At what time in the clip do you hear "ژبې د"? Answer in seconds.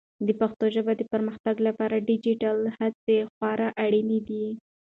0.75-1.01